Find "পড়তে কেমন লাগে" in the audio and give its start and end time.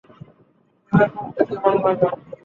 1.15-2.07